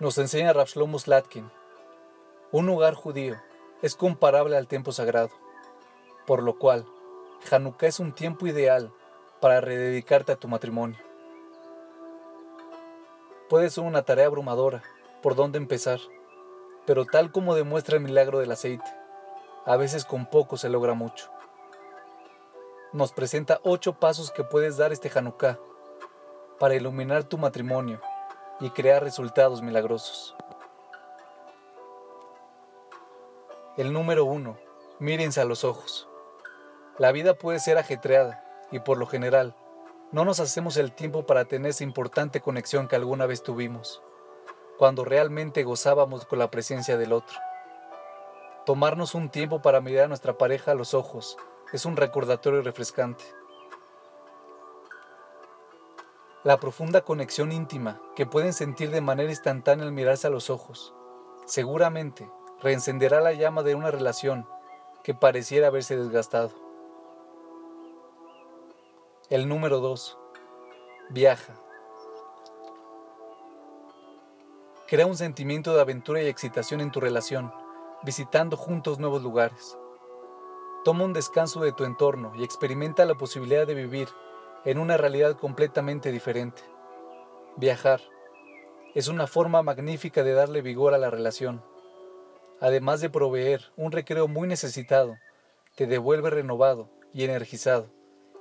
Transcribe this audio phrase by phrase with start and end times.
[0.00, 1.48] Nos enseña Rav Shlomo Slatkin.
[2.50, 3.40] Un lugar judío
[3.80, 5.30] es comparable al tiempo sagrado,
[6.26, 6.84] por lo cual
[7.48, 8.92] Hanukkah es un tiempo ideal
[9.40, 10.98] para rededicarte a tu matrimonio.
[13.48, 14.82] Puede ser una tarea abrumadora
[15.22, 16.00] por dónde empezar,
[16.86, 18.90] pero tal como demuestra el milagro del aceite,
[19.64, 21.30] a veces con poco se logra mucho.
[22.92, 25.60] Nos presenta ocho pasos que puedes dar este Hanukkah
[26.58, 28.00] para iluminar tu matrimonio
[28.60, 30.34] y crear resultados milagrosos.
[33.76, 34.56] El número uno,
[35.00, 36.08] mírense a los ojos.
[36.98, 39.56] La vida puede ser ajetreada y por lo general
[40.12, 44.00] no nos hacemos el tiempo para tener esa importante conexión que alguna vez tuvimos,
[44.78, 47.36] cuando realmente gozábamos con la presencia del otro.
[48.64, 51.36] Tomarnos un tiempo para mirar a nuestra pareja a los ojos
[51.72, 53.24] es un recordatorio refrescante.
[56.44, 60.92] La profunda conexión íntima que pueden sentir de manera instantánea al mirarse a los ojos,
[61.46, 64.46] seguramente reencenderá la llama de una relación
[65.02, 66.50] que pareciera haberse desgastado.
[69.30, 70.18] El número 2.
[71.08, 71.54] Viaja.
[74.86, 77.54] Crea un sentimiento de aventura y excitación en tu relación,
[78.02, 79.78] visitando juntos nuevos lugares.
[80.84, 84.10] Toma un descanso de tu entorno y experimenta la posibilidad de vivir
[84.64, 86.62] en una realidad completamente diferente.
[87.56, 88.00] Viajar
[88.94, 91.62] es una forma magnífica de darle vigor a la relación.
[92.60, 95.16] Además de proveer un recreo muy necesitado,
[95.76, 97.88] te devuelve renovado y energizado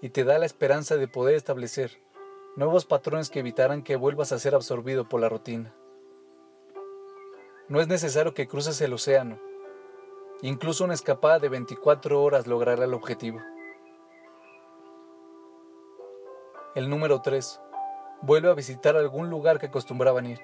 [0.00, 1.98] y te da la esperanza de poder establecer
[2.56, 5.74] nuevos patrones que evitarán que vuelvas a ser absorbido por la rutina.
[7.68, 9.40] No es necesario que cruces el océano,
[10.42, 13.40] incluso una escapada de 24 horas logrará el objetivo.
[16.74, 17.60] El número 3.
[18.22, 20.40] Vuelve a visitar algún lugar que acostumbraban ir.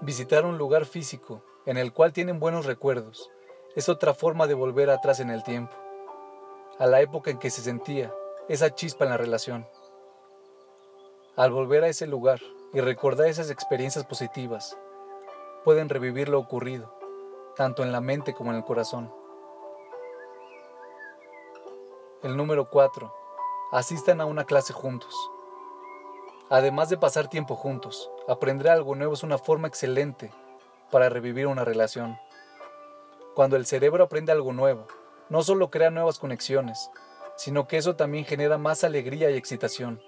[0.00, 3.32] Visitar un lugar físico en el cual tienen buenos recuerdos
[3.74, 5.74] es otra forma de volver atrás en el tiempo,
[6.78, 8.14] a la época en que se sentía
[8.48, 9.66] esa chispa en la relación.
[11.34, 12.38] Al volver a ese lugar
[12.72, 14.78] y recordar esas experiencias positivas,
[15.64, 16.94] pueden revivir lo ocurrido,
[17.56, 19.12] tanto en la mente como en el corazón.
[22.22, 23.19] El número 4
[23.72, 25.14] asistan a una clase juntos.
[26.48, 30.32] Además de pasar tiempo juntos, aprender algo nuevo es una forma excelente
[30.90, 32.18] para revivir una relación.
[33.34, 34.88] Cuando el cerebro aprende algo nuevo,
[35.28, 36.90] no solo crea nuevas conexiones,
[37.36, 40.02] sino que eso también genera más alegría y excitación.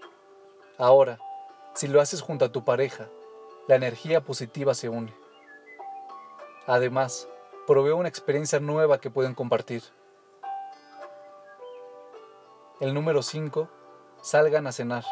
[0.76, 1.20] Ahora,
[1.74, 3.08] si lo haces junto a tu pareja,
[3.68, 5.14] la energía positiva se une.
[6.66, 7.28] Además,
[7.68, 9.84] provee una experiencia nueva que pueden compartir.
[12.82, 13.68] El número 5.
[14.22, 15.04] Salgan a cenar.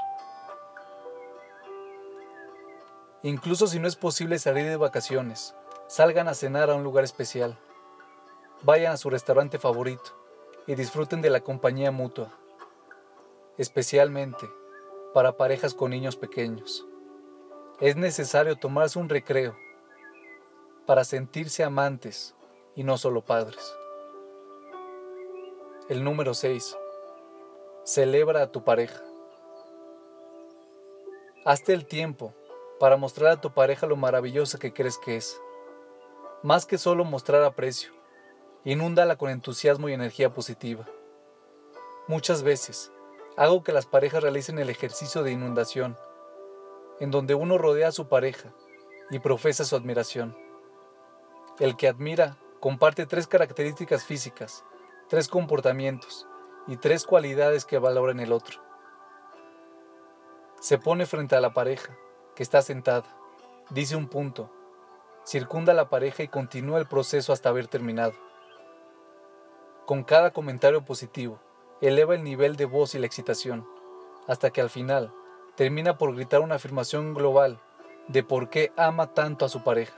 [3.22, 5.54] Incluso si no es posible salir de vacaciones,
[5.86, 7.56] salgan a cenar a un lugar especial.
[8.62, 10.20] Vayan a su restaurante favorito
[10.66, 12.32] y disfruten de la compañía mutua,
[13.56, 14.50] especialmente
[15.14, 16.84] para parejas con niños pequeños.
[17.78, 19.56] Es necesario tomarse un recreo
[20.86, 22.34] para sentirse amantes
[22.74, 23.72] y no solo padres.
[25.88, 26.76] El número 6.
[27.84, 29.02] Celebra a tu pareja.
[31.46, 32.34] Hazte el tiempo
[32.78, 35.40] para mostrar a tu pareja lo maravillosa que crees que es.
[36.42, 37.90] Más que solo mostrar aprecio,
[38.64, 40.86] inúndala con entusiasmo y energía positiva.
[42.06, 42.92] Muchas veces
[43.38, 45.96] hago que las parejas realicen el ejercicio de inundación,
[47.00, 48.52] en donde uno rodea a su pareja
[49.10, 50.36] y profesa su admiración.
[51.58, 54.64] El que admira comparte tres características físicas,
[55.08, 56.26] tres comportamientos,
[56.66, 58.60] y tres cualidades que valora en el otro.
[60.60, 61.96] Se pone frente a la pareja,
[62.34, 63.04] que está sentada,
[63.70, 64.50] dice un punto,
[65.24, 68.12] circunda a la pareja y continúa el proceso hasta haber terminado.
[69.86, 71.40] Con cada comentario positivo,
[71.80, 73.66] eleva el nivel de voz y la excitación,
[74.28, 75.12] hasta que al final
[75.56, 77.60] termina por gritar una afirmación global
[78.08, 79.96] de por qué ama tanto a su pareja.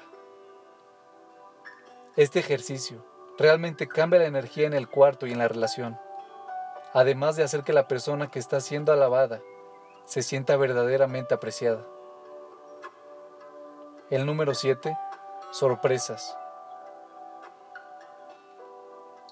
[2.17, 3.05] Este ejercicio
[3.38, 5.99] realmente cambia la energía en el cuarto y en la relación
[6.93, 9.41] además de hacer que la persona que está siendo alabada
[10.05, 11.87] se sienta verdaderamente apreciada.
[14.11, 14.97] El número 7.
[15.50, 16.37] Sorpresas.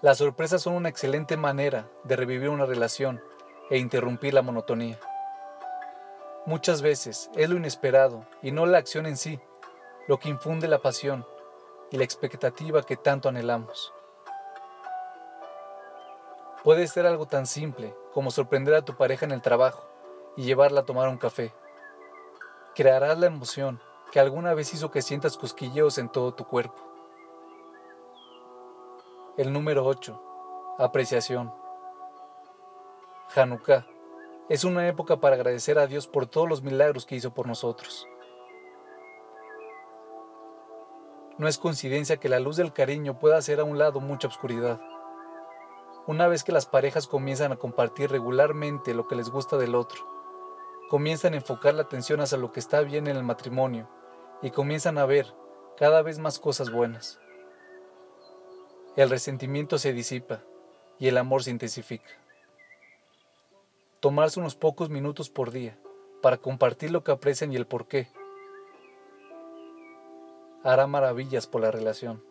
[0.01, 3.23] Las sorpresas son una excelente manera de revivir una relación
[3.69, 4.99] e interrumpir la monotonía.
[6.47, 9.39] Muchas veces es lo inesperado y no la acción en sí
[10.09, 11.27] lo que infunde la pasión
[11.91, 13.93] y la expectativa que tanto anhelamos.
[16.62, 19.83] Puede ser algo tan simple como sorprender a tu pareja en el trabajo
[20.37, 21.55] y llevarla a tomar un café.
[22.75, 23.81] Crearás la emoción
[24.12, 26.77] que alguna vez hizo que sientas cosquilleos en todo tu cuerpo.
[29.39, 30.77] El número 8.
[30.79, 31.51] Apreciación.
[33.35, 33.87] Hanukkah
[34.51, 38.06] es una época para agradecer a Dios por todos los milagros que hizo por nosotros.
[41.39, 44.79] No es coincidencia que la luz del cariño pueda hacer a un lado mucha oscuridad.
[46.11, 50.05] Una vez que las parejas comienzan a compartir regularmente lo que les gusta del otro,
[50.89, 53.89] comienzan a enfocar la atención hacia lo que está bien en el matrimonio
[54.43, 55.33] y comienzan a ver
[55.77, 57.21] cada vez más cosas buenas.
[58.97, 60.41] El resentimiento se disipa
[60.99, 62.11] y el amor se intensifica.
[64.01, 65.79] Tomarse unos pocos minutos por día
[66.23, 68.09] para compartir lo que aprecian y el por qué
[70.65, 72.30] hará maravillas por la relación.